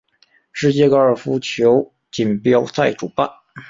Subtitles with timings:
[0.51, 3.29] 世界高尔夫球锦标赛主办。